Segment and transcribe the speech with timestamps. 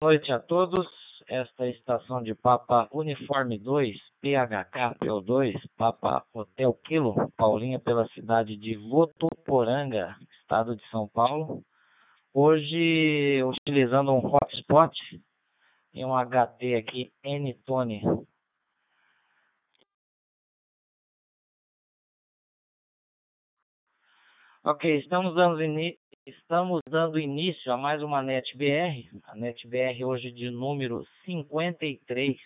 [0.00, 0.86] noite a todos.
[1.28, 8.08] Esta é a estação de Papa Uniforme 2, PHK PO2, Papa Hotel Kilo, Paulinha pela
[8.08, 11.62] cidade de Votuporanga, estado de São Paulo.
[12.34, 14.92] Hoje utilizando um hotspot
[15.94, 18.02] em um HT aqui N-Tone.
[24.62, 25.58] Ok, estamos dando,
[26.30, 32.36] estamos dando início a mais uma NetBR, a NetBR hoje de número 53.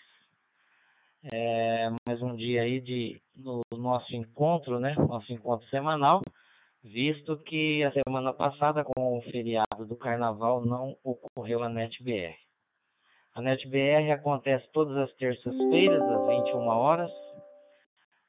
[1.31, 4.95] É, mais um dia aí de, no nosso encontro, né?
[4.95, 6.21] Nosso encontro semanal,
[6.83, 12.35] visto que a semana passada, com o feriado do carnaval, não ocorreu a NetBR.
[13.35, 17.11] A NetBR acontece todas as terças-feiras, às 21 horas,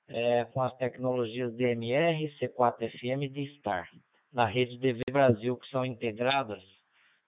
[0.08, 3.88] é, com as tecnologias DMR, C4FM e D-Star
[4.36, 6.62] na rede DV Brasil, que são integradas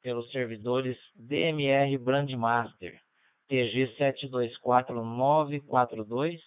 [0.03, 3.01] pelos servidores DMR Brandmaster
[3.49, 6.39] TG 724942,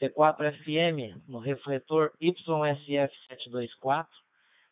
[0.00, 4.08] C4FM no refletor YSF 724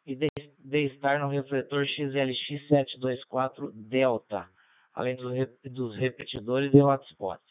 [0.07, 0.17] e
[0.61, 4.49] D-Star no refletor XLX 724 Delta,
[4.95, 5.17] além
[5.65, 7.50] dos repetidores e hotspots.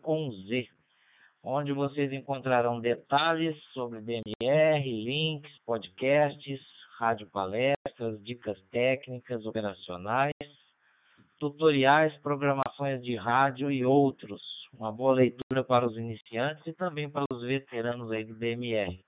[0.00, 0.68] com Z,
[1.42, 6.60] onde vocês encontrarão detalhes sobre DMR, links, podcasts,
[7.00, 10.32] rádio palestras, dicas técnicas, operacionais,
[11.40, 14.40] tutoriais, programações de rádio e outros.
[14.78, 19.02] Uma boa leitura para os iniciantes e também para os veteranos aí do DMR.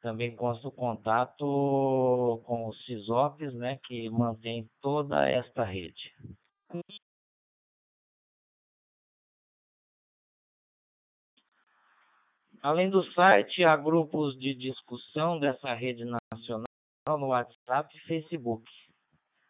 [0.00, 6.14] Também consta o contato com os CISOPs, né, que mantém toda esta rede.
[12.62, 16.66] Além do site, há grupos de discussão dessa rede nacional
[17.18, 18.64] no WhatsApp e Facebook.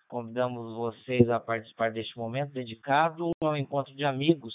[0.09, 4.55] Convidamos vocês a participar deste momento dedicado ao encontro de amigos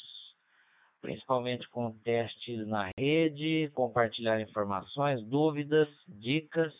[1.06, 6.74] principalmente com testes na rede, compartilhar informações, dúvidas, dicas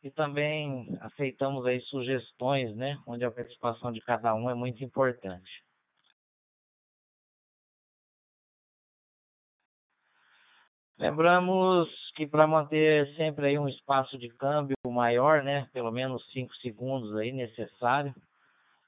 [0.00, 5.50] e também aceitamos aí sugestões, né, onde a participação de cada um é muito importante.
[10.96, 16.54] Lembramos que para manter sempre aí um espaço de câmbio maior, né, pelo menos 5
[16.58, 18.14] segundos aí necessário,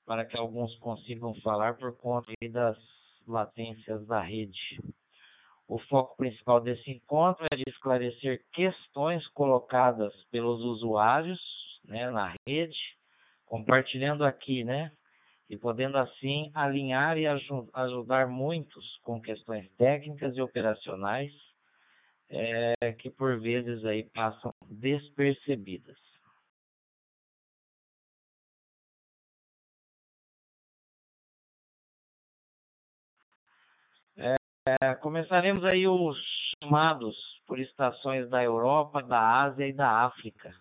[0.06, 2.78] para que alguns consigam falar por conta das
[3.26, 4.80] latências da rede.
[5.66, 11.40] O foco principal desse encontro é de esclarecer questões colocadas pelos usuários
[11.84, 12.76] né, na rede,
[13.46, 14.92] compartilhando aqui, né?
[15.48, 21.32] E podendo assim alinhar e ajudar muitos com questões técnicas e operacionais
[22.30, 26.03] é, que por vezes aí passam despercebidas.
[34.66, 36.16] É, começaremos aí os
[36.62, 37.14] chamados
[37.46, 40.54] por estações da Europa, da Ásia e da África.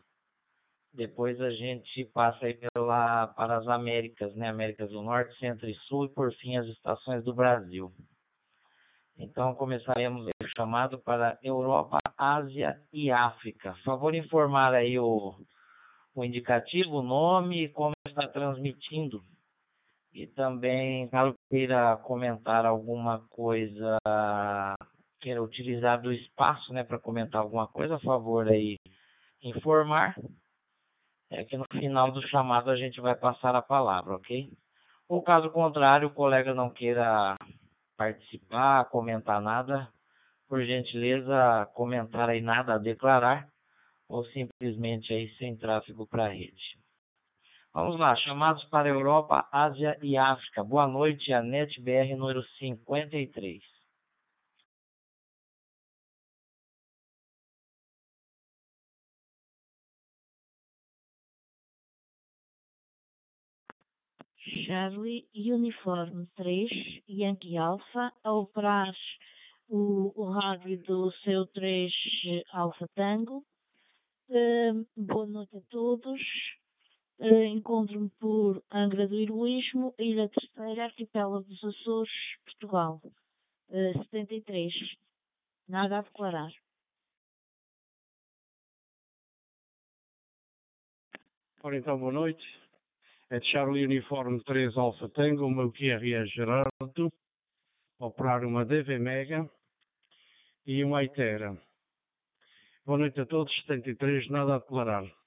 [0.94, 4.50] Depois a gente passa aí pela, para as Américas, né?
[4.50, 7.94] Américas do Norte, Centro e Sul e por fim as estações do Brasil.
[9.18, 13.74] Então começaremos o chamado para Europa, Ásia e África.
[13.86, 15.34] Favor informar aí o,
[16.14, 19.24] o indicativo, o nome e como está transmitindo
[20.14, 21.10] e também,
[21.54, 24.00] queira comentar alguma coisa,
[25.22, 28.80] queira utilizar do espaço né, para comentar alguma coisa, a favor aí
[29.44, 30.16] informar.
[31.30, 34.50] É que no final do chamado a gente vai passar a palavra, ok?
[35.08, 37.38] Ou caso contrário, o colega não queira
[37.96, 39.88] participar, comentar nada,
[40.50, 43.48] por gentileza, comentar aí nada a declarar,
[44.10, 46.83] ou simplesmente aí sem tráfego para a rede.
[47.74, 50.64] Vamos lá, chamados para Europa, Ásia e África.
[50.64, 53.64] Boa noite, a NetBR número 53.
[64.68, 66.70] Charlie Uniforme 3,
[67.10, 68.94] Yankee Alpha, a operar
[69.68, 71.92] o, o rádio do seu 3
[72.54, 73.44] Alpha Tango.
[74.30, 76.22] Uh, boa noite a todos.
[77.24, 82.12] Uh, Encontro-me por Angra do Heroísmo, Ilha Terceira, Arquipélago dos Açores,
[82.44, 83.02] Portugal.
[83.70, 84.74] Uh, 73.
[85.70, 86.52] Nada a declarar.
[91.64, 92.44] Ora então, boa noite.
[93.30, 97.10] É Charlie Uniforme 3 Alfa Tango, o meu QR é Gerardo,
[98.00, 99.50] operar uma DV Mega
[100.66, 101.58] e uma Itera.
[102.86, 105.23] Boa noite a todos, 73, nada a declarar.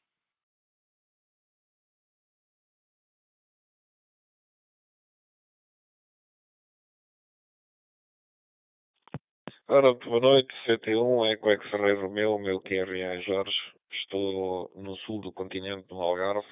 [9.68, 13.56] Ora, boa noite, CT1, Eco X-Ray Romeu, meu QRA Jorge.
[13.92, 16.44] Estou no sul do continente, no Algarve,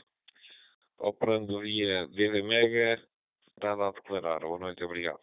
[0.99, 2.91] operando via DD Mega,
[3.63, 4.41] nada a declarar.
[4.41, 5.21] Boa noite, obrigado.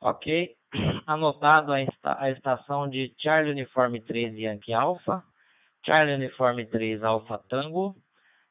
[0.00, 0.57] Ok.
[1.06, 5.22] Anotado a, esta, a estação de Charlie Uniforme 3 Yankee Alpha,
[5.84, 7.96] Charlie Uniforme 3 Alpha Tango,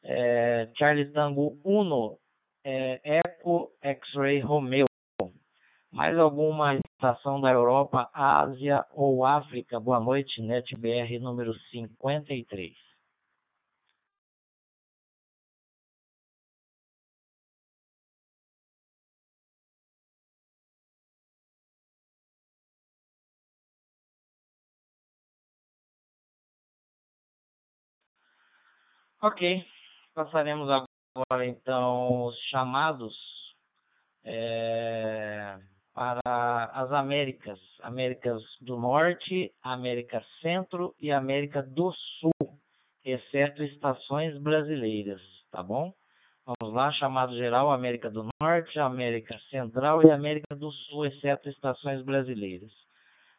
[0.03, 2.17] é, Charlie Tango 1
[2.65, 4.87] é, Eco X-Ray Romeo.
[5.91, 9.79] Mais alguma estação da Europa, Ásia ou África?
[9.79, 12.86] Boa noite, NetBR número 53.
[29.19, 29.65] Ok,
[30.13, 33.15] passaremos agora então os chamados
[34.23, 35.57] é,
[35.91, 42.59] para as Américas, Américas do Norte, América Centro e América do Sul,
[43.03, 45.91] exceto estações brasileiras, tá bom?
[46.45, 52.03] Vamos lá, chamado geral América do Norte, América Central e América do Sul, exceto estações
[52.03, 52.71] brasileiras.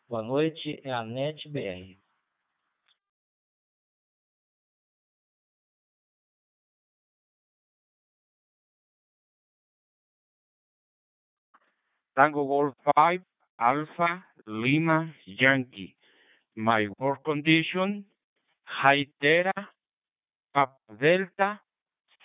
[0.08, 1.96] Boa noite, é a NetBR.
[12.18, 13.20] Tango Golf 5,
[13.60, 15.94] Alpha, Lima, Yankee.
[16.56, 18.06] My work condition,
[18.64, 19.52] High Terra,
[20.52, 21.60] Papa Delta,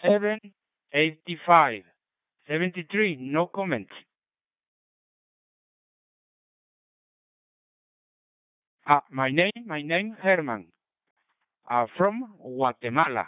[0.01, 1.83] 785.
[2.47, 3.87] 73, no comment.
[8.89, 10.65] Uh, my name, my name Herman.
[11.69, 13.27] Uh, from Guatemala.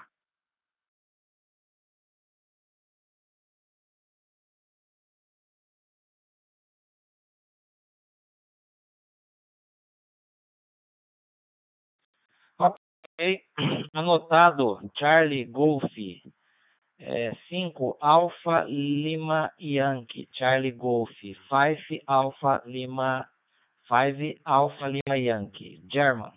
[13.93, 15.83] Anotado Charlie Golf
[17.49, 23.25] 5 Alpha Lima Yankee, Charlie Golf 5 Alpha Lima
[23.87, 26.31] 5 Alpha Lima Yankee, German.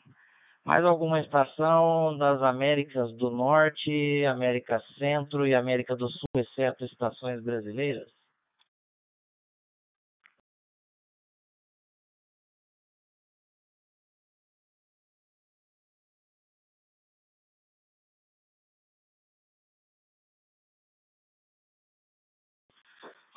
[0.64, 7.42] Mais alguma estação das Américas do Norte, América Centro e América do Sul, exceto estações
[7.42, 8.17] brasileiras?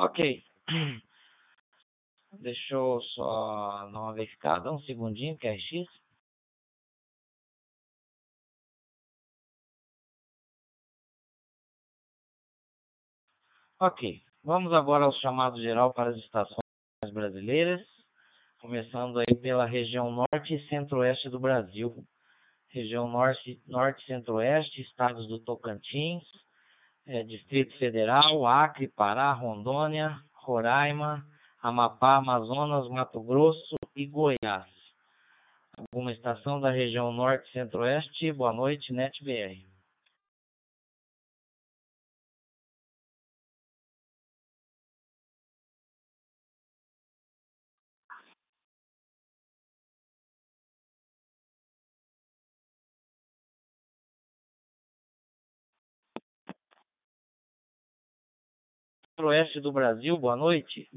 [0.01, 0.17] Ok.
[2.33, 5.87] Deixa eu só dar uma verificada, um segundinho, que é X.
[13.79, 16.57] Ok, vamos agora ao chamado geral para as estações
[17.13, 17.81] brasileiras,
[18.59, 22.03] começando aí pela região norte e centro-oeste do Brasil.
[22.69, 26.23] Região norte, norte centro-oeste, estados do Tocantins,
[27.05, 31.25] é, Distrito Federal, Acre, Pará, Rondônia, Roraima,
[31.61, 34.69] Amapá, Amazonas, Mato Grosso e Goiás.
[35.77, 38.31] Alguma estação da região norte centro-oeste?
[38.33, 39.70] Boa noite, NetBR.
[59.21, 60.89] Centro-oeste do Brasil, boa noite.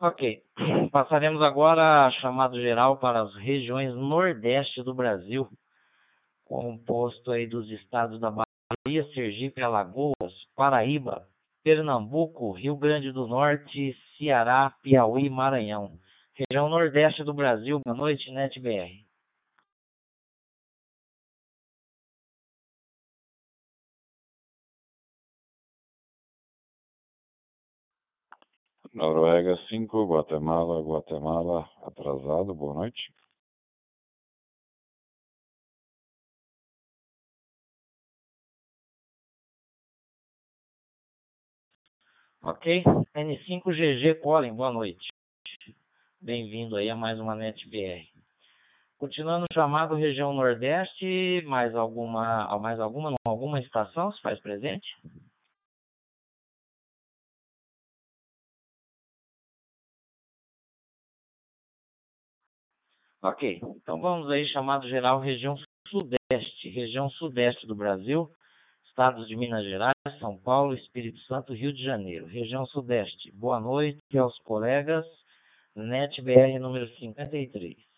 [0.00, 0.42] Ok,
[0.90, 5.46] passaremos agora a chamado geral para as regiões nordeste do Brasil,
[6.46, 11.28] composto aí dos estados da Bahia, Sergipe, Alagoas, Paraíba,
[11.62, 15.98] Pernambuco, Rio Grande do Norte, Ceará, Piauí e Maranhão.
[16.34, 19.03] Região nordeste do Brasil, boa noite, NetBR.
[28.94, 33.12] Noruega 5, Guatemala, Guatemala, atrasado, boa noite.
[42.40, 42.84] Ok,
[43.16, 45.08] N5GG Colin, boa noite.
[46.20, 48.06] Bem-vindo aí a mais uma NetBR.
[48.96, 54.86] Continuando o chamado região Nordeste, mais alguma, mais alguma, alguma estação se faz presente?
[63.24, 65.56] Ok, então vamos aí, chamado geral região
[65.88, 68.28] Sudeste, região Sudeste do Brasil,
[68.86, 72.26] estados de Minas Gerais, São Paulo, Espírito Santo, Rio de Janeiro.
[72.26, 75.06] Região Sudeste, boa noite aos colegas,
[75.74, 77.93] NetBR número 53.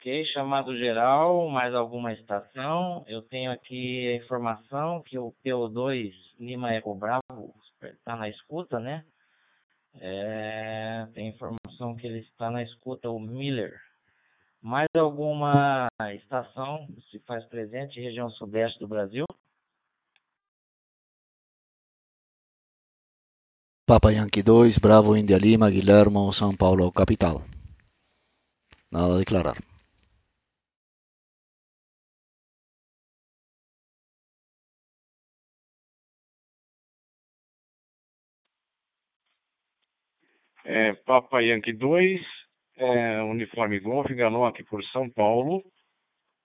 [0.00, 3.04] Ok, chamado geral, mais alguma estação.
[3.08, 7.52] Eu tenho aqui a informação que o PO2 Lima Eco Bravo
[7.82, 9.04] está na escuta, né?
[10.00, 13.74] É, tem informação que ele está na escuta, o Miller.
[14.62, 19.24] Mais alguma estação se faz presente região sudeste do Brasil?
[23.84, 27.42] Papa Yankee 2, Bravo India Lima, Guilhermo, São Paulo, capital.
[28.92, 29.67] Nada a declarar.
[40.68, 42.20] É, Papa Yankee 2,
[42.76, 44.06] é, uniforme Golf,
[44.46, 45.64] aqui por São Paulo,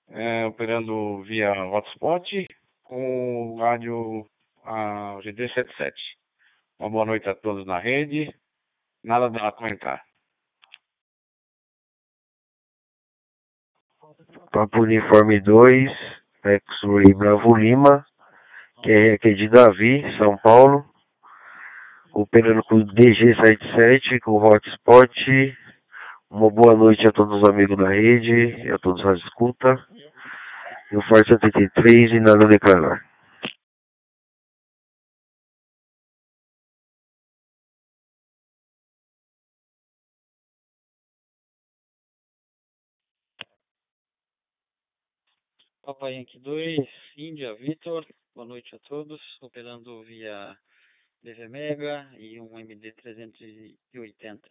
[0.09, 2.47] é, operando via hotspot
[2.83, 4.25] com o rádio
[4.63, 5.91] a GD77.
[6.79, 8.33] Uma boa noite a todos na rede,
[9.03, 10.01] nada a comentar.
[14.53, 15.91] Papa Uniforme 2,
[16.45, 18.05] X-Ray Bravo Lima,
[18.83, 20.92] que é de Davi, São Paulo
[22.13, 25.57] o DG77, com Hotspot.
[26.29, 29.83] Uma boa noite a todos os amigos da rede e a todos a escuta.
[30.91, 33.03] E o Forte 73 e nada a declarar.
[45.81, 46.79] Papai Yankee 2,
[47.17, 50.55] Índia, Vitor, boa noite a todos, operando via
[51.23, 54.49] DV Mega e um MD 380.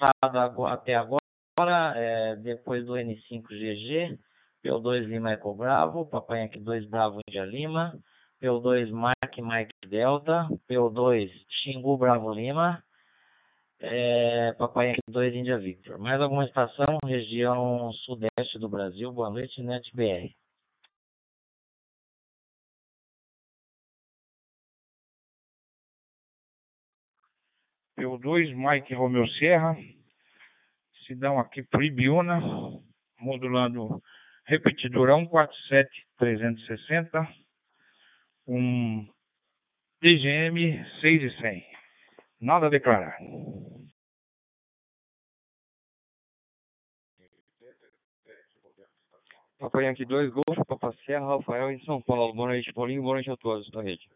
[0.00, 1.20] Até agora,
[1.96, 4.18] é, depois do N5GG,
[4.62, 7.98] P2 Lima Eco Bravo, Papai Yankee 2 Bravo India Lima,
[8.42, 11.30] P2 Mike Mike Delta, P2
[11.62, 12.82] Xingu Bravo Lima,
[13.80, 15.98] é, Papai Yankee 2 Índia Victor.
[15.98, 19.12] Mais alguma estação, região sudeste do Brasil.
[19.12, 20.34] Boa noite, NetBR.
[27.98, 29.74] P2 Mike Romeu Serra,
[31.06, 32.40] Cidão aqui por Ibiúna,
[33.18, 34.02] modulando
[34.44, 37.26] repetidorão 47360,
[38.46, 39.08] um
[40.02, 41.75] DGM 6 e 100.
[42.40, 43.18] Nada a declarar.
[49.58, 52.34] Papai Yankee 2, Golfo, Papa Serra, Rafael em São Paulo.
[52.34, 53.02] Boa noite, Paulinho.
[53.02, 54.06] Boa noite a todos da rede.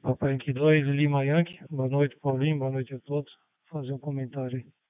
[0.00, 1.58] Papai Yankee 2, Lima Yankee.
[1.68, 2.58] Boa noite, Paulinho.
[2.58, 3.32] Boa noite a todos.
[3.70, 4.81] Vou fazer um comentário aí.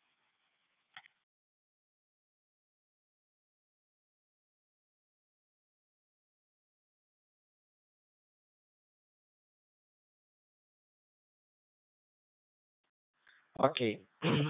[13.59, 14.01] Ok.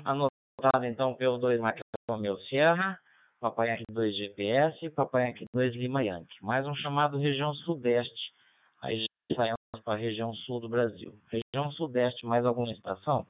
[0.05, 2.99] Anotado então pelo 2 Maquia Romeu Sierra,
[3.41, 6.43] Papai Yankee 2 GPS, Papai Yankee 2 Lima Yankee.
[6.43, 8.33] Mais um chamado região sudeste.
[8.81, 11.15] Aí saímos para a região sul do Brasil.
[11.31, 13.27] Região sudeste, mais alguma estação?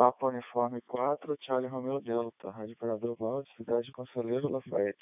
[0.00, 4.96] Papa Uniforme 4, Charlie Romeo Delta, Rádio Operador Val, Cidade Conselheiro Lafayette.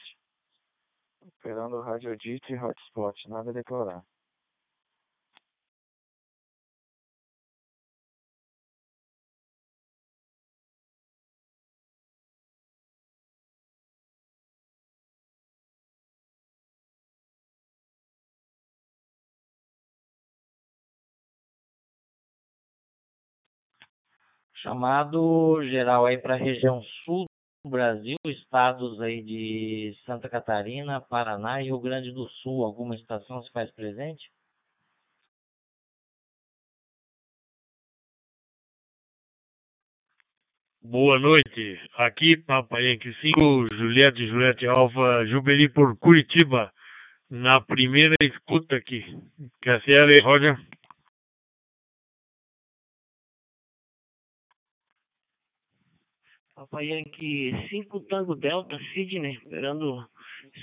[1.24, 4.02] Operando Rádio Dito e Hotspot, nada a declarar.
[24.62, 27.26] Chamado geral aí para a região sul
[27.64, 32.64] do Brasil, estados aí de Santa Catarina, Paraná e Rio Grande do Sul.
[32.64, 34.28] Alguma estação se faz presente?
[40.82, 41.78] Boa noite.
[41.96, 46.72] Aqui, Papai Yankee 5, Juliette Juliette Alfa, Jubeli por Curitiba.
[47.30, 49.04] Na primeira escuta aqui.
[49.60, 50.56] Cassiele, Roger.
[56.58, 60.04] Papai Yankee 5 Tango Delta, Sydney, esperando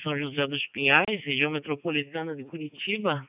[0.04, 3.26] São José dos Pinhais, região metropolitana de Curitiba.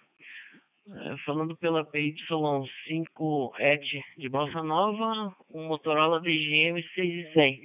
[0.89, 7.61] É, falando pela PY5 Edge de Bossa Nova, um Motorola DGM 6100.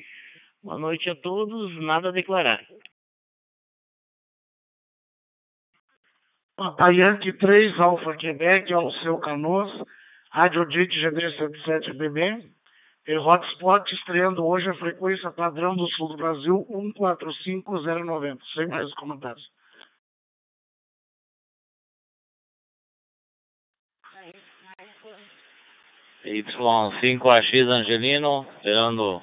[0.62, 2.64] Boa noite a todos, nada a declarar.
[6.56, 9.72] Papai Yankee 3 Alfa Quebec, ao seu Canoas,
[10.30, 12.52] Rádio DIT GD77BB,
[13.12, 18.42] e Hotspot estreando hoje a frequência padrão do sul do Brasil 145090.
[18.56, 19.44] Sem mais comentários.
[26.24, 29.22] Y5AX Angelino, esperando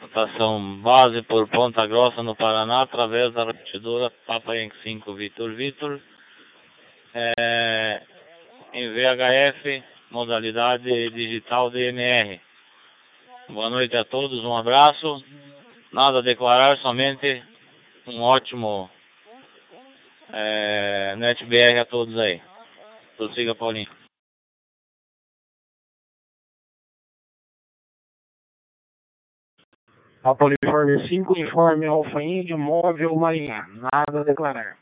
[0.00, 6.00] rotação base por Ponta Grossa no Paraná, através da repetidora Papa Yankee 5 Vitor Vitor,
[7.14, 8.02] é,
[8.72, 12.40] em VHF, modalidade digital DMR.
[13.52, 15.24] Boa noite a todos, um abraço.
[15.92, 17.42] Nada a declarar, somente
[18.06, 18.88] um ótimo
[20.32, 22.40] é, NetBR a todos aí.
[23.16, 23.90] Prossiga, Paulinho.
[30.22, 33.66] Alfa Uniforme 5, informe Alfa Índio, móvel Marinha.
[33.68, 34.78] Nada a declarar.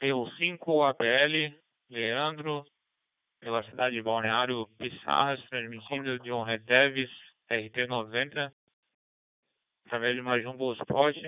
[0.00, 1.54] Pelo 5 APL,
[1.90, 2.64] Leandro,
[3.38, 7.10] pela cidade de Balneário Pissarras, transmitindo de um Reteves
[7.50, 8.50] RT90,
[9.84, 11.18] através de uma Jumbo Sport,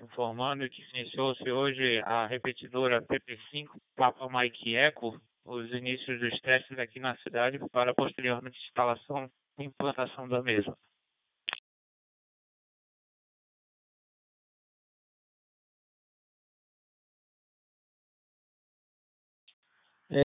[0.00, 6.98] informando que iniciou-se hoje a repetidora PP5 Papa Mike Eco, os inícios dos testes aqui
[7.00, 10.74] na cidade para posteriormente instalação e implantação da mesma.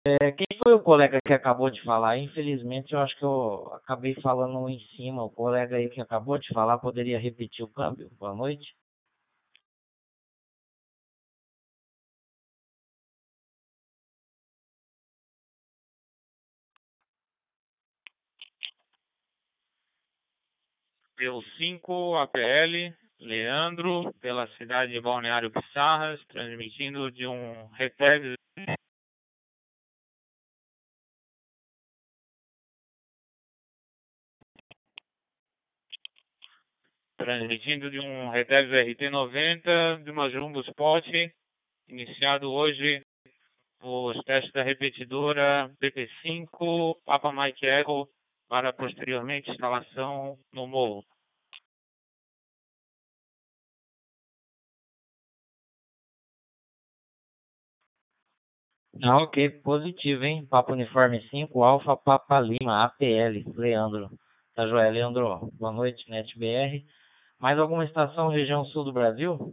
[0.09, 2.17] É, quem foi o colega que acabou de falar?
[2.17, 5.23] Infelizmente, eu acho que eu acabei falando em cima.
[5.23, 8.09] O colega aí que acabou de falar poderia repetir o câmbio.
[8.19, 8.75] Boa noite.
[21.17, 28.39] Pelo 5 APL, Leandro, pela cidade de Balneário Pissarras, transmitindo de um Retex
[37.39, 41.07] transmitindo de um Retex RT90 de uma Jumbo Sport,
[41.89, 43.01] iniciado hoje
[43.81, 48.09] os testes da repetidora PP5 Papa Mike Echo
[48.49, 51.05] para posteriormente instalação no morro.
[59.01, 60.45] Ah, ok, positivo, hein?
[60.47, 64.11] Papa Uniforme 5, Alfa Papa Lima, APL, Leandro.
[64.57, 65.53] Tá joia, Leandro?
[65.53, 66.85] Boa noite, NetBR.
[67.41, 69.53] Mais alguma estação região sul do Brasil?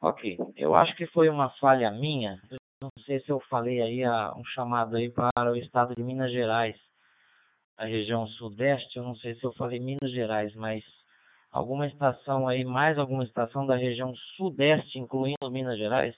[0.00, 2.40] Ok, eu acho que foi uma falha minha.
[2.80, 4.02] Não sei se eu falei aí
[4.36, 6.76] um chamado aí para o estado de Minas Gerais,
[7.76, 8.96] a região sudeste.
[8.98, 10.82] Eu não sei se eu falei Minas Gerais, mas
[11.52, 16.14] alguma estação aí, mais alguma estação da região sudeste, incluindo Minas Gerais?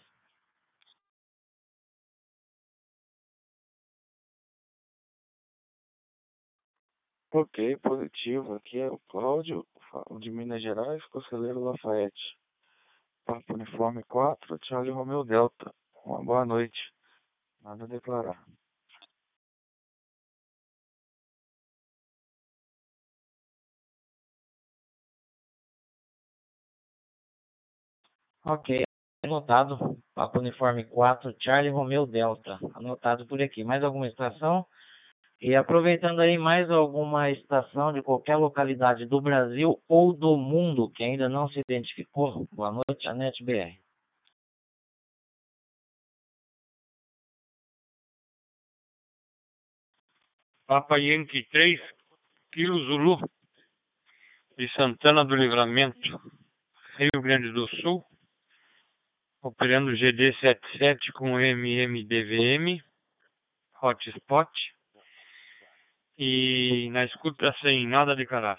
[7.38, 8.54] Ok, positivo.
[8.54, 9.66] Aqui é o Cláudio,
[10.20, 12.38] de Minas Gerais, Conselheiro Lafayette.
[13.26, 15.70] Papo Uniforme 4, Charlie Romeo Delta.
[16.06, 16.78] Uma boa noite.
[17.60, 18.42] Nada a declarar.
[28.44, 28.82] Ok,
[29.22, 29.98] anotado.
[30.14, 32.58] Papo Uniforme 4, Charlie Romeo Delta.
[32.74, 33.62] Anotado por aqui.
[33.62, 34.66] Mais alguma estação?
[35.40, 41.04] E aproveitando aí mais alguma estação de qualquer localidade do Brasil ou do mundo que
[41.04, 43.78] ainda não se identificou, boa noite, Anete BR.
[50.66, 51.80] Papa Yankee 3,
[52.50, 53.20] Quilo Zulu,
[54.56, 56.18] de Santana do Livramento,
[56.96, 58.02] Rio Grande do Sul,
[59.42, 62.82] operando GD77 com MMDVM,
[63.80, 64.75] hotspot
[66.18, 68.58] e na escuta sem nada a declarar.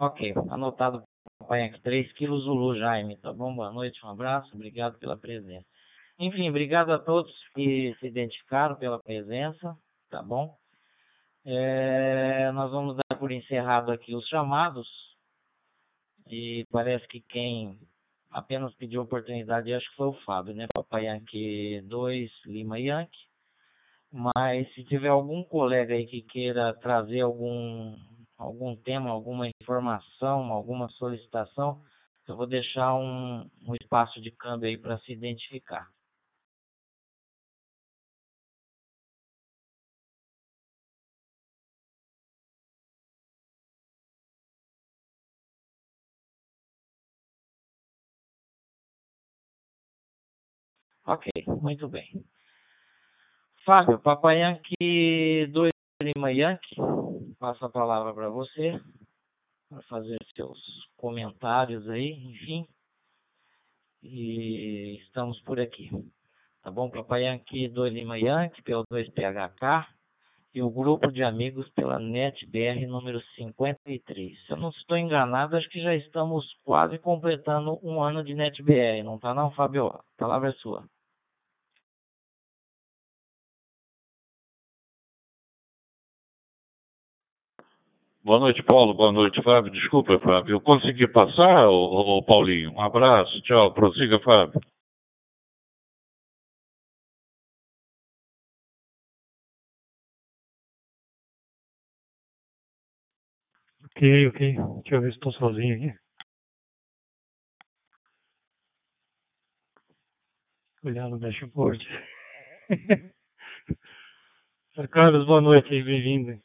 [0.00, 1.02] Ok, anotado
[1.40, 3.54] Papai aqui, 3 quilos Zulu, Jaime, tá bom?
[3.54, 5.66] Boa noite, um abraço, obrigado pela presença.
[6.18, 9.74] Enfim, obrigado a todos que se identificaram pela presença,
[10.10, 10.56] tá bom?
[11.50, 14.86] É, nós vamos dar por encerrado aqui os chamados.
[16.26, 17.80] E parece que quem
[18.30, 20.66] apenas pediu oportunidade, acho que foi o Fábio, né?
[20.74, 23.28] Papai Yankee 2, Lima Yankee.
[24.12, 27.96] Mas se tiver algum colega aí que queira trazer algum
[28.36, 31.82] algum tema, alguma informação, alguma solicitação,
[32.28, 35.88] eu vou deixar um, um espaço de câmbio aí para se identificar.
[51.08, 52.22] Ok, muito bem.
[53.64, 56.76] Fábio, Papai Yankee 2 Lima Yankee,
[57.38, 58.78] passo a palavra para você,
[59.70, 60.58] para fazer seus
[60.98, 62.68] comentários aí, enfim.
[64.02, 65.88] E estamos por aqui.
[66.62, 66.90] Tá bom?
[66.90, 69.86] Papai Yankee 2 Lima Yankee, pelo 2PHK,
[70.52, 74.44] e o grupo de amigos pela NetBR número 53.
[74.44, 79.02] Se eu não estou enganado, acho que já estamos quase completando um ano de NetBR,
[79.02, 79.86] não tá não, Fábio?
[79.86, 80.86] A palavra é sua.
[88.28, 88.92] Boa noite, Paulo.
[88.92, 89.72] Boa noite, Fábio.
[89.72, 90.56] Desculpa, Fábio.
[90.56, 92.72] Eu consegui passar, ô, ô Paulinho?
[92.72, 93.40] Um abraço.
[93.40, 93.72] Tchau.
[93.72, 94.60] Prossiga, Fábio.
[103.86, 104.56] Ok, ok.
[104.82, 105.98] Deixa eu ver se estou sozinho aqui.
[110.84, 111.82] Olhar no dashboard.
[114.92, 116.38] Carlos, boa noite, bem-vindo.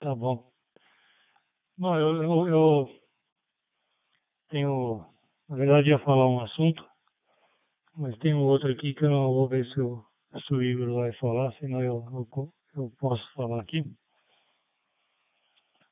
[0.00, 0.50] Tá bom.
[1.78, 2.88] Bom, eu, eu, eu
[4.48, 5.06] tenho,
[5.48, 6.84] na verdade ia falar um assunto,
[7.96, 10.04] mas tem um outro aqui que eu não vou ver se o,
[10.44, 13.84] se o Igor vai falar, senão eu, eu, eu posso falar aqui.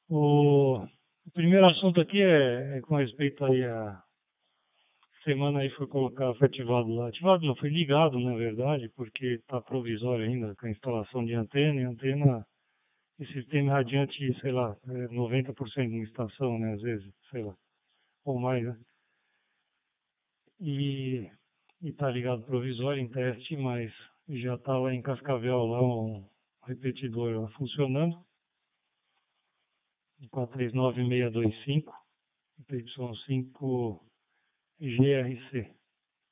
[0.08, 4.02] O, o, primeiro assunto aqui é, é, com respeito aí a
[5.22, 7.10] semana aí foi colocar, foi ativado lá.
[7.10, 11.80] Ativado não, foi ligado na verdade, porque está provisório ainda com a instalação de antena,
[11.80, 12.44] e antena
[13.18, 17.56] esse sistema radiante, sei lá, é 90% de uma estação, né, às vezes, sei lá,
[18.24, 18.78] ou mais, né?
[20.60, 21.30] E
[21.82, 23.92] está ligado provisório em teste, mas
[24.28, 26.28] já está lá em Cascavel, lá um
[26.64, 28.24] repetidor lá, funcionando,
[30.30, 31.92] 439625,
[32.70, 34.00] Y5
[34.80, 35.74] GRC,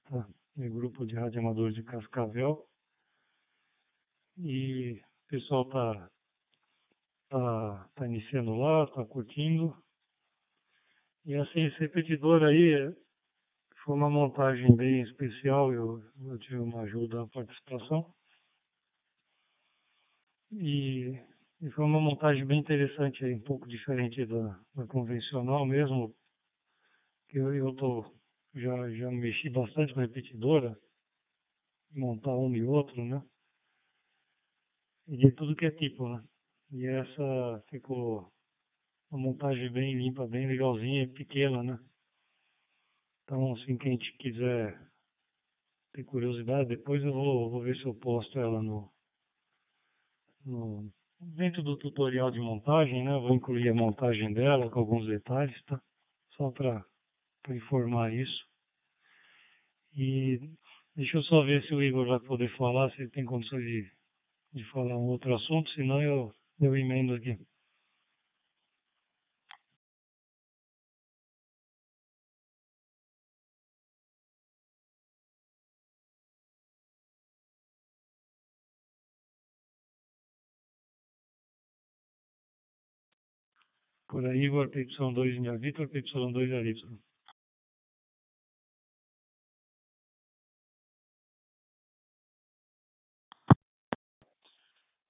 [0.05, 0.29] tá?
[0.59, 2.66] É grupo de radioamadores de Cascavel.
[4.37, 6.11] E o pessoal está
[7.35, 9.77] tá, tá iniciando lá, tá curtindo.
[11.25, 12.94] E assim, esse repetidor aí
[13.85, 18.14] foi uma montagem bem especial, eu, eu tive uma ajuda na participação.
[20.53, 21.18] E,
[21.61, 26.14] e, foi uma montagem bem interessante aí, um pouco diferente da, da convencional mesmo.
[27.31, 28.05] Eu, eu tô,
[28.55, 30.79] já, já mexi bastante com repetidora,
[31.90, 33.20] montar um e outro, né?
[35.09, 36.23] E de tudo que é tipo, né?
[36.70, 38.33] E essa ficou
[39.11, 41.79] uma montagem bem limpa, bem legalzinha pequena, né?
[43.24, 44.79] Então, assim, quem quiser
[45.92, 48.90] ter curiosidade, depois eu vou, vou ver se eu posto ela no,
[50.44, 53.12] no dentro do tutorial de montagem, né?
[53.18, 55.81] Vou incluir a montagem dela com alguns detalhes, tá?
[56.37, 56.85] Só para
[57.50, 58.44] informar isso.
[59.96, 60.40] E
[60.96, 63.90] deixa eu só ver se o Igor vai poder falar, se ele tem condições de,
[64.55, 67.38] de falar um outro assunto, senão eu eu emendo aqui.
[84.09, 86.99] Por aí, Igor, PY2 minha Vitor, PY2 é Y.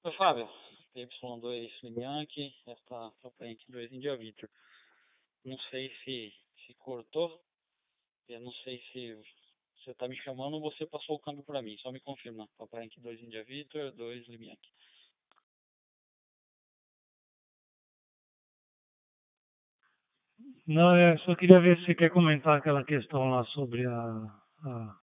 [0.05, 0.49] Ô, Fábio,
[0.95, 4.49] PY2 Limianque, esta Papayanque 2 India Victor.
[5.45, 6.33] Não sei se
[6.67, 7.43] se cortou,
[8.29, 9.15] eu não sei se
[9.77, 12.49] você está me chamando ou você passou o câmbio para mim, só me confirma.
[12.57, 14.71] Papayanque 2 India Victor, 2 Limianque.
[20.67, 23.93] Não, eu só queria ver se você quer comentar aquela questão lá sobre a,
[24.65, 24.99] a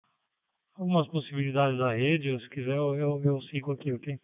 [0.76, 4.20] algumas possibilidades da rede, se quiser eu, eu, eu sigo aqui, ok?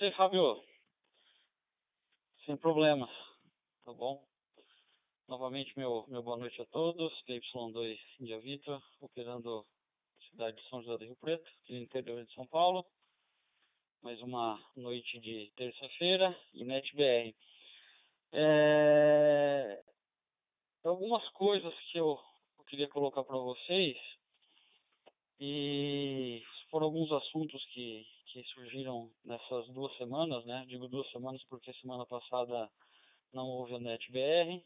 [0.00, 0.64] Ok, Fábio.
[2.46, 3.10] Sem problemas,
[3.84, 4.24] tá bom?
[5.28, 7.12] Novamente, meu, meu boa noite a todos.
[7.24, 9.62] PY2 India Vitor, operando
[10.30, 12.82] cidade de São José do Rio Preto, aqui no interior de São Paulo.
[14.00, 17.36] Mais uma noite de terça-feira e NetBR.
[18.32, 19.82] É...
[20.82, 22.18] Algumas coisas que eu,
[22.58, 23.98] eu queria colocar para vocês
[25.38, 30.64] e foram alguns assuntos que, que surgiram nessas duas semanas, né?
[30.68, 32.70] Digo duas semanas porque semana passada
[33.32, 34.64] não houve a NetBR,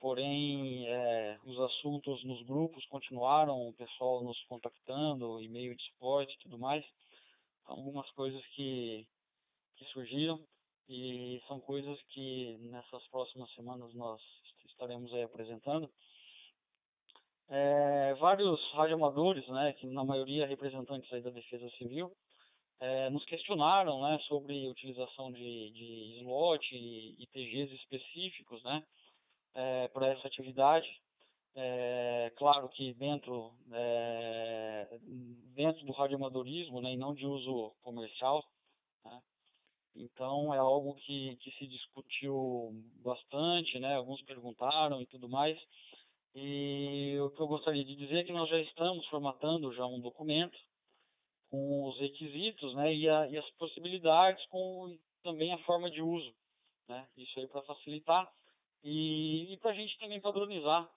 [0.00, 6.38] porém é, os assuntos nos grupos continuaram, o pessoal nos contactando, e-mail de suporte e
[6.38, 6.84] tudo mais.
[7.66, 9.06] Algumas coisas que,
[9.76, 10.42] que surgiram
[10.88, 14.20] e são coisas que nessas próximas semanas nós
[14.66, 15.88] estaremos aí apresentando.
[17.48, 22.12] É, vários radioamadores, né, que na maioria representantes aí da Defesa Civil,
[22.80, 28.84] é, nos questionaram né, sobre utilização de, de slot e ITGs específicos né,
[29.54, 30.88] é, para essa atividade.
[31.54, 34.98] É, claro que dentro, é,
[35.54, 38.44] dentro do radioamadorismo né, e não de uso comercial.
[39.04, 39.20] Né,
[39.96, 42.70] então é algo que, que se discutiu
[43.02, 45.58] bastante, né, alguns perguntaram e tudo mais.
[46.34, 49.98] E o que eu gostaria de dizer é que nós já estamos formatando já um
[49.98, 50.56] documento
[51.50, 56.34] com os requisitos né, e, a, e as possibilidades com também a forma de uso.
[56.88, 58.30] Né, isso aí para facilitar
[58.82, 60.88] e, e para a gente também padronizar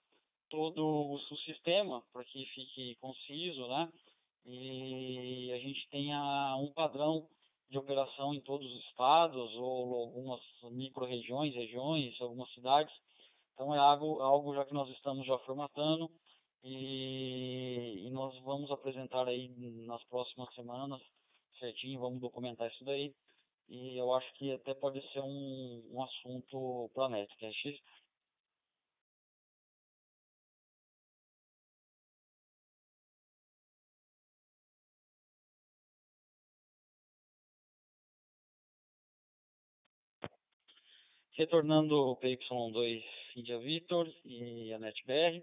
[0.48, 3.92] todo o, o sistema para que fique conciso, né?
[4.44, 7.28] E a gente tenha um padrão
[7.70, 10.40] de operação em todos os estados ou algumas
[10.72, 12.92] micro-regiões, regiões, algumas cidades.
[13.54, 16.10] Então é algo, algo já que nós estamos já formatando
[16.62, 19.48] e, e nós vamos apresentar aí
[19.86, 21.00] nas próximas semanas
[21.58, 23.14] certinho, vamos documentar isso daí.
[23.68, 27.82] E eu acho que até pode ser um, um assunto para Netcast.
[41.34, 43.02] retornando o PY2
[43.36, 45.42] India Victor e a NetBR.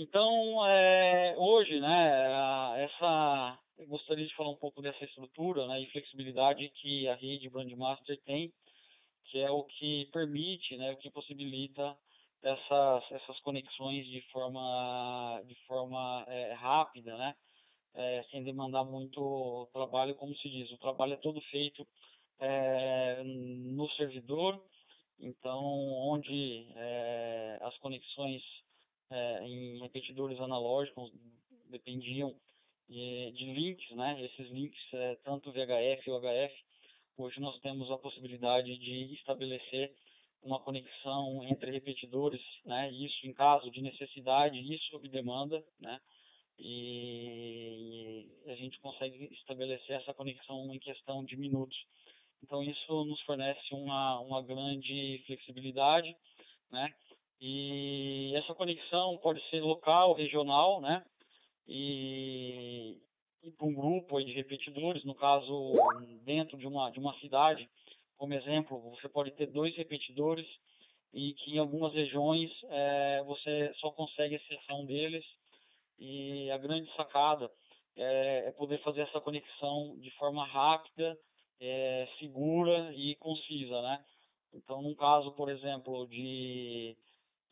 [0.00, 3.58] Então, é, hoje, né, essa,
[3.88, 8.52] gostaria de falar um pouco dessa estrutura né, e flexibilidade que a rede Brandmaster tem,
[9.24, 11.98] que é o que permite, né, o que possibilita
[12.40, 17.34] essas, essas conexões de forma, de forma é, rápida, né,
[17.94, 21.84] é, sem demandar muito trabalho, como se diz, o trabalho é todo feito
[22.38, 24.62] é, no servidor,
[25.18, 25.60] então,
[26.12, 26.68] onde
[27.62, 28.40] as conexões
[29.10, 31.12] é, em repetidores analógicos
[31.70, 32.34] dependiam
[32.88, 34.24] de, de, links, né?
[34.24, 36.54] Esses links, é, tanto VHF ou HF,
[37.16, 39.92] hoje nós temos a possibilidade de estabelecer
[40.42, 42.90] uma conexão entre repetidores, né?
[42.92, 46.00] Isso em caso de necessidade, isso sob demanda, né?
[46.58, 51.76] E a gente consegue estabelecer essa conexão em questão de minutos.
[52.42, 56.16] Então isso nos fornece uma, uma grande flexibilidade,
[56.70, 56.92] né?
[57.40, 61.04] E essa conexão pode ser local, regional, né?
[61.66, 62.96] E,
[63.42, 65.74] e para um grupo de repetidores, no caso
[66.24, 67.68] dentro de uma de uma cidade,
[68.16, 70.46] como exemplo, você pode ter dois repetidores
[71.12, 75.24] e que em algumas regiões é, você só consegue acessar um deles
[75.98, 77.50] e a grande sacada
[77.96, 81.18] é, é poder fazer essa conexão de forma rápida
[81.60, 84.04] é, segura e concisa, né?
[84.52, 86.96] Então, num caso, por exemplo, de,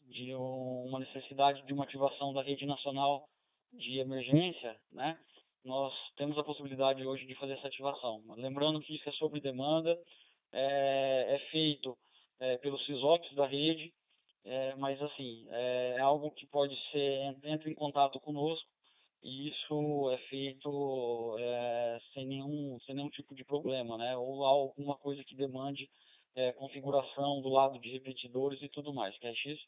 [0.06, 3.26] de uma necessidade de uma ativação da rede nacional
[3.72, 5.18] de emergência, né?
[5.64, 8.22] Nós temos a possibilidade hoje de fazer essa ativação.
[8.36, 9.98] Lembrando que isso é sobre demanda,
[10.52, 11.96] é, é feito
[12.38, 13.92] é, pelos CISOPs da rede,
[14.44, 18.68] é, mas assim, é, é algo que pode ser, entra em contato conosco
[19.22, 24.16] e isso é feito é, sem, nenhum, sem nenhum tipo de problema, né?
[24.16, 25.90] Ou alguma coisa que demande
[26.36, 29.18] é, configuração do lado de repetidores e tudo mais.
[29.18, 29.58] Quer X?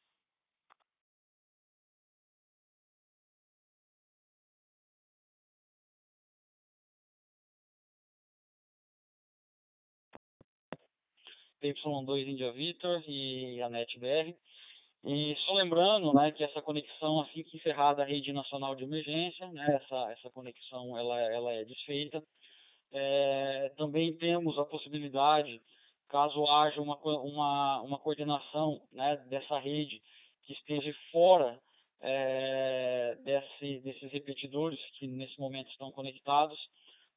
[11.62, 14.35] PY2 India Victor e a NetBR.
[15.05, 19.47] E só lembrando né, que essa conexão, assim que encerrada a rede nacional de emergência,
[19.49, 22.23] né, essa, essa conexão ela, ela é desfeita.
[22.92, 25.61] É, também temos a possibilidade,
[26.09, 30.03] caso haja uma, uma, uma coordenação né, dessa rede
[30.44, 31.61] que esteja fora
[32.01, 36.59] é, desse, desses repetidores que nesse momento estão conectados,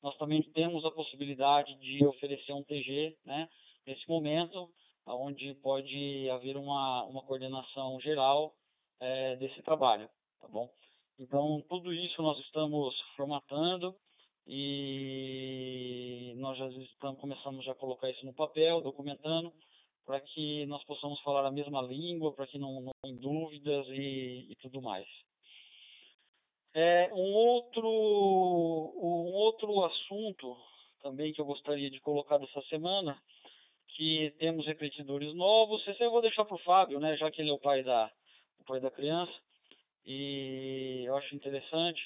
[0.01, 3.47] nós também temos a possibilidade de oferecer um TG né,
[3.86, 4.70] nesse momento,
[5.06, 8.54] onde pode haver uma, uma coordenação geral
[9.00, 10.70] é, desse trabalho, tá bom?
[11.20, 13.96] Então, tudo isso nós estamos formatando
[14.48, 19.54] e nós já estamos, começamos a colocar isso no papel, documentando,
[20.06, 24.48] para que nós possamos falar a mesma língua, para que não, não tenha dúvidas e,
[24.50, 25.08] e tudo mais.
[26.74, 30.58] É, um, outro, um outro assunto
[31.02, 33.22] também que eu gostaria de colocar dessa semana
[33.95, 35.86] que temos repetidores novos.
[35.88, 38.12] Esse eu vou deixar para o Fábio, né, já que ele é o pai da,
[38.60, 39.34] o pai da criança.
[40.06, 42.01] E eu acho interessante.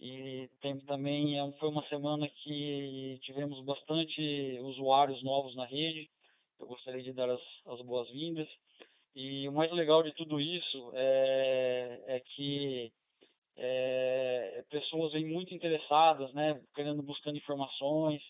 [0.00, 6.10] E tem também é foi uma semana que tivemos bastante usuários novos na rede.
[6.58, 8.48] Eu gostaria de dar as, as boas-vindas.
[9.14, 12.92] E o mais legal de tudo isso é, é que
[13.56, 18.20] é, pessoas vêm muito interessadas, né, querendo buscando informações.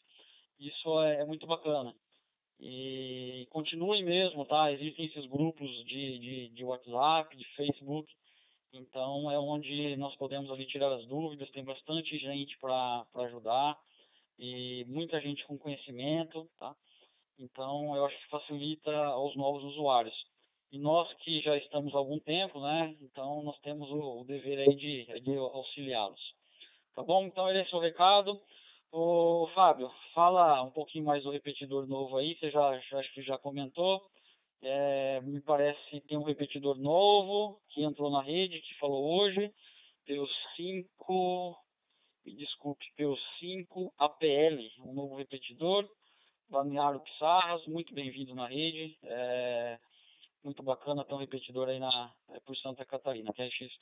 [0.61, 1.95] Isso é, é muito bacana.
[2.61, 4.73] E continuem mesmo, tá?
[4.73, 8.13] Existem esses grupos de, de, de WhatsApp, de Facebook.
[8.73, 11.51] Então é onde nós podemos ali tirar as dúvidas.
[11.51, 13.79] Tem bastante gente para ajudar
[14.39, 16.75] e muita gente com conhecimento, tá?
[17.39, 20.15] Então eu acho que facilita aos novos usuários.
[20.73, 22.97] E nós que já estamos há algum tempo, né?
[23.01, 26.21] Então nós temos o, o dever aí de, de auxiliá-los.
[26.95, 27.27] Tá bom?
[27.27, 28.41] Então esse é o recado.
[28.97, 33.23] Ô, Fábio, fala um pouquinho mais do repetidor novo aí, você já, já acho que
[33.23, 34.01] já comentou.
[34.63, 39.53] É, me parece que tem um repetidor novo que entrou na rede, que falou hoje,
[40.07, 41.57] PO5,
[42.25, 45.91] me desculpe, PO5 APL, um novo repetidor,
[46.49, 49.77] Balneário Pissarras, muito bem-vindo na rede, é,
[50.45, 53.73] muito bacana ter um repetidor aí na, é, por Santa Catarina, que é X.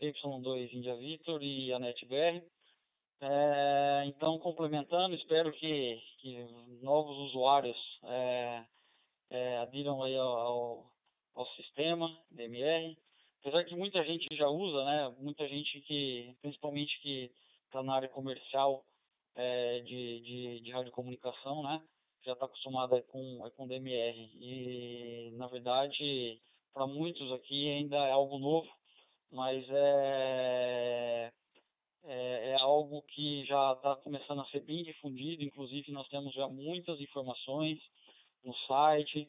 [0.00, 2.42] Y2 India Victor e a NetBR.
[3.20, 6.46] É, então, complementando, espero que, que
[6.82, 8.64] novos usuários é,
[9.30, 10.88] é, adiram aí ao,
[11.34, 12.96] ao, sistema DMR.
[13.40, 15.16] Apesar que muita gente já usa, né?
[15.18, 17.30] Muita gente que, principalmente que
[17.66, 18.84] está na área comercial
[19.34, 21.82] é, de, de, de radiocomunicação, né?
[22.24, 24.30] Já está acostumada com, com DMR.
[24.34, 26.40] E, na verdade,
[26.72, 28.77] para muitos aqui ainda é algo novo
[29.30, 31.32] mas é,
[32.04, 36.48] é, é algo que já está começando a ser bem difundido, inclusive nós temos já
[36.48, 37.78] muitas informações
[38.44, 39.28] no site,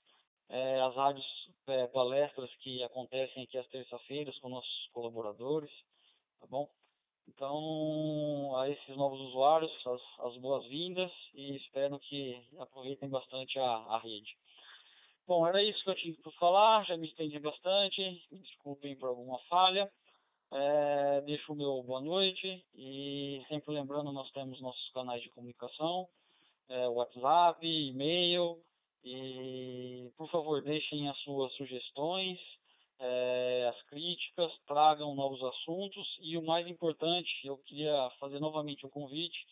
[0.50, 1.26] é, as rádios
[1.68, 5.72] é, palestras que acontecem aqui às terças-feiras com nossos colaboradores,
[6.40, 6.70] tá bom?
[7.28, 14.00] Então, a esses novos usuários, as, as boas-vindas e espero que aproveitem bastante a, a
[14.00, 14.36] rede.
[15.30, 19.10] Bom, era isso que eu tinha para falar, já me estendi bastante, me desculpem por
[19.10, 19.88] alguma falha.
[20.52, 26.08] É, deixo o meu boa noite e sempre lembrando, nós temos nossos canais de comunicação,
[26.68, 28.58] é, WhatsApp, e-mail,
[29.04, 32.40] e por favor deixem as suas sugestões,
[32.98, 38.90] é, as críticas, tragam novos assuntos e o mais importante, eu queria fazer novamente um
[38.90, 39.46] convite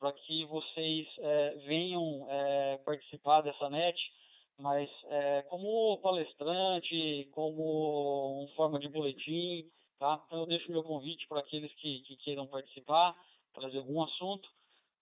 [0.00, 3.94] para que vocês é, venham é, participar dessa net
[4.58, 9.64] mas é, como palestrante, como forma de boletim,
[9.98, 10.22] tá?
[10.26, 13.14] Então eu deixo meu convite para aqueles que, que, queiram participar,
[13.54, 14.48] trazer algum assunto,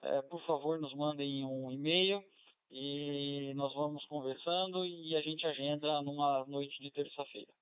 [0.03, 2.23] é, por favor nos mandem um e-mail
[2.71, 7.53] e nós vamos conversando e a gente agenda numa noite de terça-feira.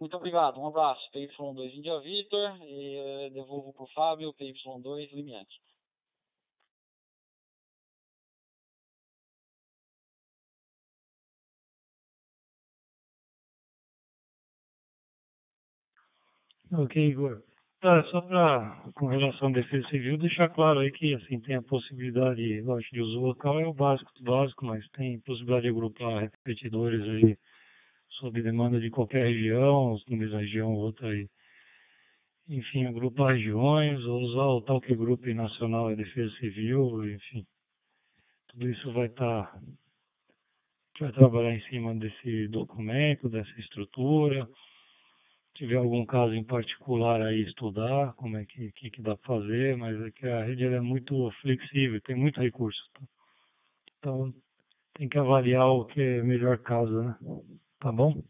[0.00, 5.60] Muito obrigado, um abraço, PY2 India Vitor, e devolvo para o Fábio, PY2 Limiante.
[16.70, 17.42] Ok, Igor.
[17.80, 21.62] Tá, só para, com relação à defesa civil, deixar claro aí que assim, tem a
[21.62, 27.00] possibilidade, lógico, de uso local é o básico básico, mas tem possibilidade de agrupar repetidores
[27.08, 27.38] aí
[28.18, 31.26] sob demanda de qualquer região, não mesma região, outra aí.
[32.48, 37.46] Enfim, agrupar regiões, ou usar o tal que grupo nacional de defesa civil, enfim.
[38.48, 39.44] Tudo isso vai estar.
[39.44, 39.60] Tá,
[41.00, 44.46] vai trabalhar em cima desse documento, dessa estrutura
[45.58, 49.76] tiver algum caso em particular aí estudar, como é que, que, que dá para fazer,
[49.76, 52.80] mas é que a rede é muito flexível, tem muito recurso.
[52.94, 53.02] Tá?
[53.98, 54.32] Então
[54.94, 57.16] tem que avaliar o que é melhor caso, né?
[57.80, 58.22] Tá bom?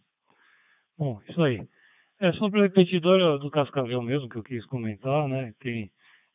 [0.96, 1.60] Bom, isso aí.
[2.18, 5.52] É sobre o repetidor do Cascavel mesmo que eu quis comentar, né?
[5.60, 5.90] Tem,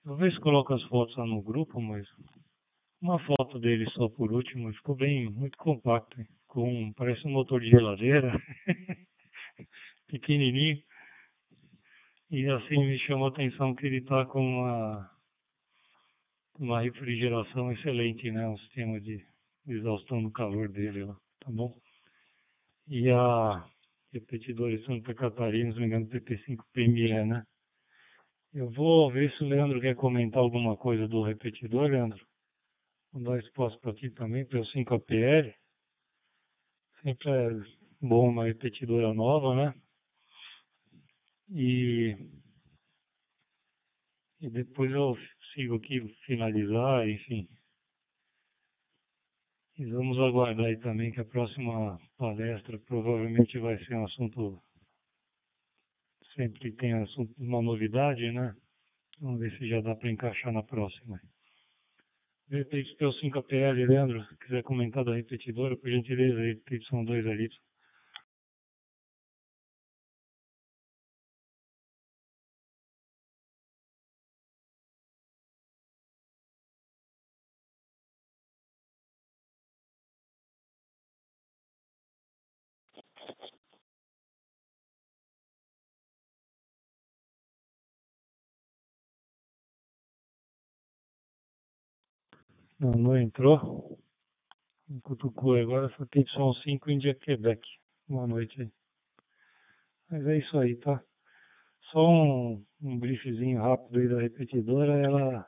[0.05, 2.07] eu vejo se coloco as fotos lá no grupo, mas
[3.01, 6.27] uma foto dele só por último, ficou bem, muito compacto, hein?
[6.47, 8.39] com parece um motor de geladeira,
[10.13, 10.79] pequenininho.
[12.29, 15.11] E assim me chamou a atenção que ele está com uma,
[16.59, 18.47] uma refrigeração excelente, né?
[18.47, 19.25] Um sistema de,
[19.65, 21.75] de exaustão do calor dele lá, tá bom?
[22.87, 23.65] E a
[24.11, 27.43] repetidor de Santa Catarina, se não me engano, PP5 PME, né?
[28.53, 32.23] Eu vou ver se o Leandro quer comentar alguma coisa do repetidor, Leandro.
[33.11, 35.53] Vou dar espaço para ti também, para o 5APL.
[37.01, 37.49] Sempre é
[38.01, 39.82] bom uma repetidora nova, né?
[41.49, 42.15] E,
[44.41, 45.15] e depois eu
[45.53, 47.47] sigo aqui finalizar, enfim.
[49.77, 54.61] E vamos aguardar aí também que a próxima palestra provavelmente vai ser um assunto.
[56.35, 58.55] Sempre tem assunto, uma novidade, né?
[59.19, 61.19] Vamos ver se já dá para encaixar na próxima.
[62.51, 67.49] VPXP5APL, Leandro, se quiser comentar da repetidora, por gentileza, aí, PY2 ali.
[92.83, 93.97] Não, não entrou.
[95.03, 97.65] Cutucou agora, foi PY5 India Quebec.
[98.09, 98.69] Boa noite aí.
[100.11, 101.01] Mas é isso aí, tá?
[101.91, 104.99] Só um, um briefzinho rápido aí da repetidora.
[104.99, 105.47] Ela,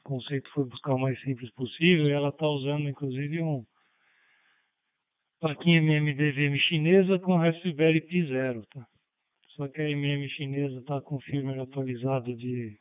[0.00, 3.64] o conceito foi buscar o mais simples possível e ela está usando inclusive um
[5.40, 8.86] plaquinha MMDVM chinesa com Raspberry Pi Zero, tá?
[9.56, 12.78] Só que a MM chinesa está com firmware atualizado de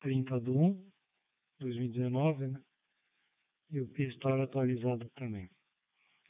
[0.00, 0.90] 30 de 1,
[1.60, 2.65] 2019, né?
[3.70, 5.48] E o está atualizado também.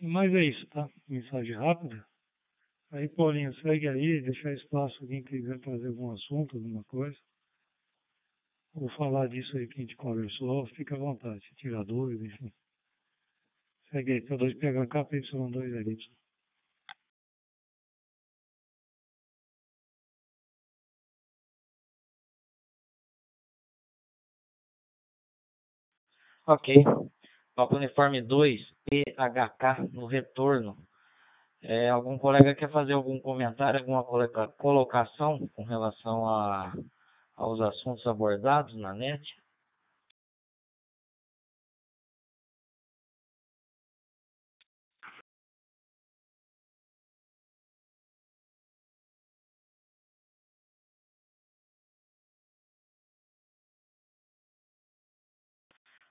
[0.01, 0.89] Mas é isso, tá?
[1.09, 2.05] Mensagem rápida.
[2.93, 7.17] Aí, Paulinho, segue aí, deixar espaço quem quiser trazer algum assunto, alguma coisa.
[8.75, 12.53] Ou falar disso aí que a gente conversou, fica à vontade, tirar dúvida, enfim.
[13.91, 15.97] Segue aí, P2PHK, PY2LY.
[26.47, 26.69] Ok.
[27.57, 30.77] Papa Uniforme 2, PHK, no retorno.
[31.63, 34.05] É, algum colega quer fazer algum comentário, alguma
[34.59, 36.75] colocação com relação a,
[37.35, 39.23] aos assuntos abordados na net?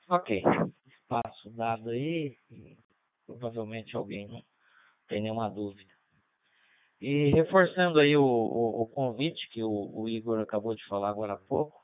[0.09, 0.41] Ok
[1.05, 2.35] espaço dado aí,
[3.25, 4.41] provavelmente alguém não
[5.07, 5.93] tem nenhuma dúvida.
[6.99, 11.33] E reforçando aí o, o, o convite que o, o, Igor acabou de falar agora
[11.33, 11.79] há pouco,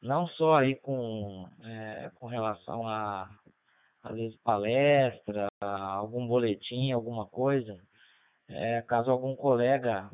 [0.00, 3.28] não só aí com, é, com relação a,
[4.02, 7.76] às vezes, palestra, algum boletim, alguma coisa,
[8.48, 10.08] é, caso algum colega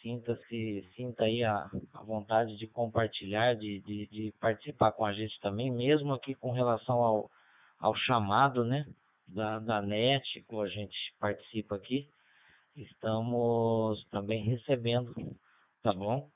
[0.00, 5.38] sinta-se, sinta aí a, a, vontade de compartilhar, de, de, de participar com a gente
[5.40, 7.30] também, mesmo aqui com relação ao,
[7.84, 8.86] ao chamado né,
[9.28, 12.08] da, da NET, que a gente participa aqui,
[12.74, 15.14] estamos também recebendo,
[15.82, 16.30] tá bom?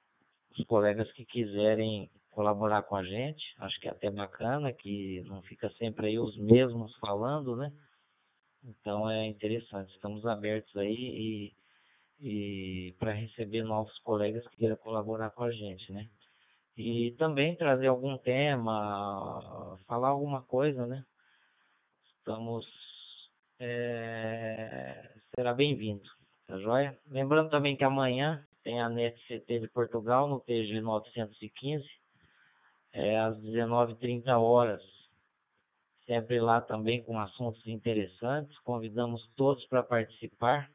[0.50, 5.40] Os colegas que quiserem colaborar com a gente, acho que é até bacana, que não
[5.40, 7.72] fica sempre aí os mesmos falando, né?
[8.62, 11.54] Então é interessante, estamos abertos aí e,
[12.20, 16.10] e para receber novos colegas que queiram colaborar com a gente, né?
[16.76, 21.02] E também trazer algum tema, falar alguma coisa, né?
[22.28, 22.66] Estamos
[23.58, 26.06] é, será bem-vindo,
[26.46, 26.98] tá joia?
[27.06, 31.88] Lembrando também que amanhã tem a NET CT de Portugal no TG 915,
[32.92, 34.82] é, às 19h30 horas.
[36.04, 38.58] Sempre lá também com assuntos interessantes.
[38.58, 40.70] Convidamos todos para participar.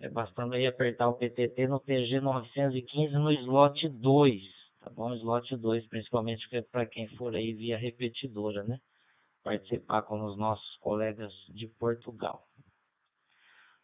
[0.00, 4.42] É bastando aí apertar o PTT no TG 915 no slot 2,
[4.80, 5.14] tá bom?
[5.14, 8.80] Slot 2, principalmente para quem for aí via repetidora, né?
[9.42, 12.42] Participar com os nossos colegas de Portugal.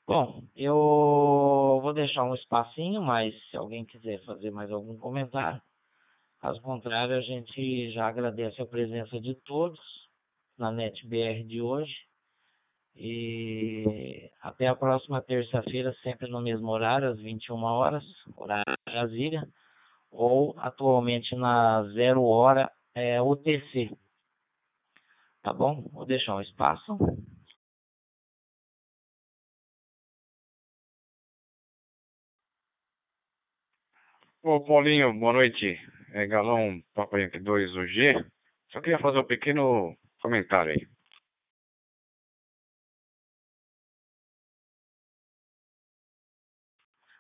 [0.07, 5.61] Bom, eu vou deixar um espacinho, mas se alguém quiser fazer mais algum comentário,
[6.41, 9.81] caso contrário, a gente já agradece a presença de todos
[10.59, 11.95] na NetBR de hoje.
[12.97, 18.05] E até a próxima terça-feira, sempre no mesmo horário, às 21 horas,
[18.37, 19.49] horário Brasília,
[20.11, 23.91] ou atualmente na zero hora é, UTC.
[25.45, 25.83] Tá bom?
[25.93, 26.97] Vou deixar um espaço.
[34.43, 35.79] Ô Paulinho, boa noite.
[36.13, 38.25] É Galão Papai Yankee 2 UG.
[38.73, 40.89] Só queria fazer um pequeno comentário aí.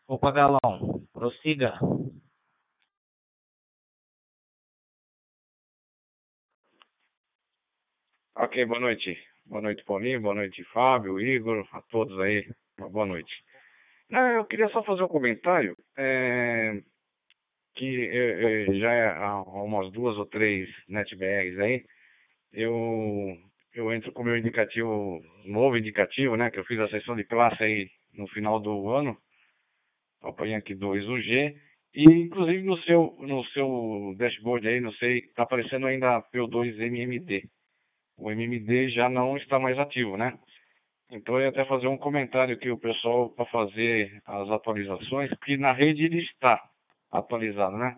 [0.09, 1.79] Opa, Galão, prossiga.
[8.37, 9.17] Ok, boa noite.
[9.47, 10.21] Boa noite, Paulinho.
[10.21, 12.45] Boa noite, Fábio, Igor, a todos aí.
[12.77, 13.33] Uma boa noite.
[14.11, 15.77] Eu queria só fazer um comentário.
[15.97, 16.83] É,
[17.77, 21.85] que eu, eu, já há umas duas ou três NetBRs aí,
[22.53, 23.37] eu,
[23.73, 26.51] eu entro com o meu indicativo, novo indicativo, né?
[26.51, 29.17] Que eu fiz a sessão de classe aí no final do ano.
[30.57, 31.57] Aqui 2 UG.
[31.95, 37.49] E inclusive no seu, no seu dashboard aí, não sei, está aparecendo ainda P2 MMD.
[38.17, 40.39] O MMD já não está mais ativo, né?
[41.11, 45.57] Então eu ia até fazer um comentário aqui o pessoal para fazer as atualizações, que
[45.57, 46.61] na rede ele está
[47.11, 47.97] atualizado, né?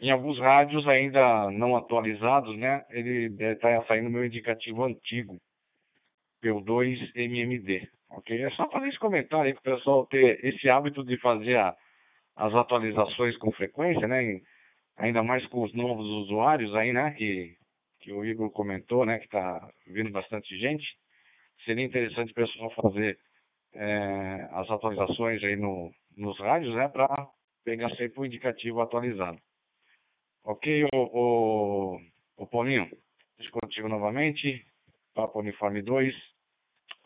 [0.00, 2.84] Em alguns rádios ainda não atualizados, né?
[2.90, 5.38] Ele está saindo meu indicativo antigo,
[6.42, 8.42] P2 MMD, ok?
[8.42, 11.74] É só fazer esse comentário aí para o pessoal ter esse hábito de fazer a,
[12.36, 14.40] as atualizações com frequência, né?
[14.98, 17.12] ainda mais com os novos usuários aí, né?
[17.12, 17.56] Que,
[18.08, 19.18] que o Igor comentou, né?
[19.18, 20.86] Que está vindo bastante gente.
[21.66, 23.18] Seria interessante o pessoal fazer
[23.74, 26.88] é, as atualizações aí no, nos rádios, né?
[26.88, 27.28] Para
[27.64, 29.38] pegar sempre o indicativo atualizado.
[30.42, 32.00] Ok, o, o,
[32.38, 32.88] o Paulinho?
[33.36, 34.64] Deixa contigo novamente.
[35.14, 36.14] Papa Uniforme 2.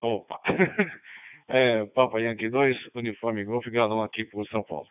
[0.02, 0.40] Opa!
[1.48, 4.86] é, Papa Yankee 2, Uniforme Golf, galão aqui por São Paulo.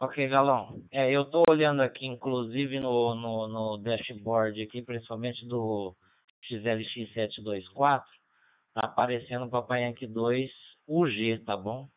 [0.00, 0.80] Ok, Galão.
[0.92, 5.92] É, eu estou olhando aqui, inclusive, no, no, no, dashboard aqui, principalmente do
[6.48, 8.04] XLX724,
[8.74, 10.48] tá aparecendo o Papai Yankee 2
[10.86, 11.88] UG, tá bom?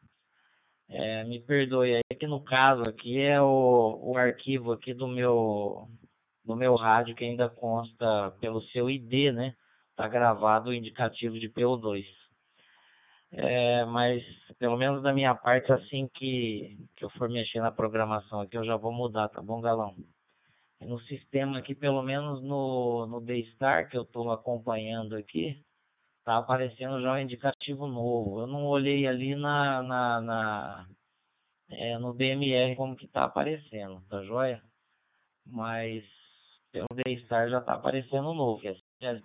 [0.89, 5.87] É, me perdoe aí que no caso aqui é o, o arquivo aqui do meu
[6.43, 9.53] do meu rádio que ainda consta pelo seu ID, né?
[9.95, 12.03] Tá gravado o indicativo de PO2.
[13.33, 14.23] É, mas
[14.59, 18.65] pelo menos da minha parte, assim que, que eu for mexer na programação aqui, eu
[18.65, 19.95] já vou mudar, tá bom, Galão?
[20.81, 25.63] No sistema aqui, pelo menos no, no Daystar que eu estou acompanhando aqui,
[26.23, 28.41] tá aparecendo já um indicativo novo.
[28.41, 30.89] Eu não olhei ali na, na, na
[31.69, 34.61] é, no DMR como que tá aparecendo, tá joia?
[35.45, 36.03] Mas
[36.71, 38.61] pelo Daystar já tá aparecendo novo.
[39.01, 39.21] É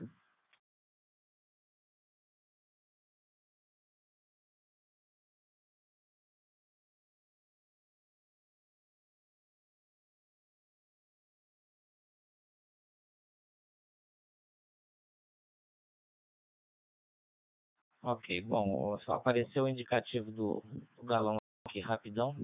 [18.06, 20.62] Ok, bom, só apareceu o indicativo do,
[20.96, 22.36] do galão aqui rapidão,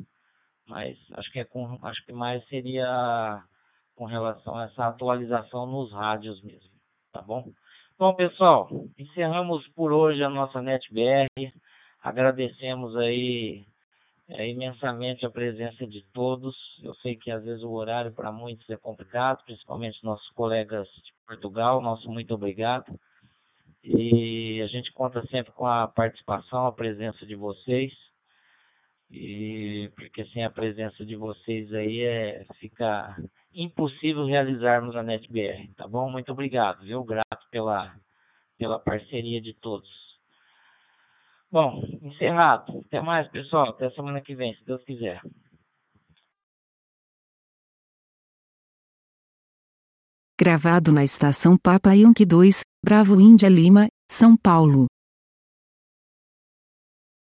[0.67, 3.41] mas acho que é com, acho que mais seria
[3.95, 6.69] com relação a essa atualização nos rádios mesmo,
[7.13, 7.49] tá bom?
[7.97, 11.29] Bom, pessoal, encerramos por hoje a nossa NetBR.
[12.03, 13.65] Agradecemos aí
[14.31, 16.57] é, imensamente a presença de todos.
[16.83, 21.13] Eu sei que às vezes o horário para muitos é complicado, principalmente nossos colegas de
[21.25, 21.81] Portugal.
[21.81, 22.99] Nosso muito obrigado.
[23.85, 27.93] E a gente conta sempre com a participação, a presença de vocês.
[29.11, 33.15] E porque sem a presença de vocês aí é, fica
[33.53, 36.11] impossível realizarmos a NetBR, tá bom?
[36.11, 37.05] Muito obrigado, viu?
[37.05, 37.95] Grato pela,
[38.57, 39.89] pela parceria de todos.
[41.51, 42.83] Bom, encerrado.
[42.87, 43.69] Até mais, pessoal.
[43.69, 45.21] Até semana que vem, se Deus quiser.
[50.41, 54.87] Gravado na estação Papa Yankee 2, Bravo Índia Lima, São Paulo.